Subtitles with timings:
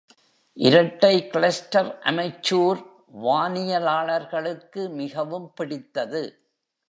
[0.57, 2.79] இரட்டை cluster amateur
[3.23, 6.23] வானியலாளர்களுக்கு மிகவும் பிடித்தது.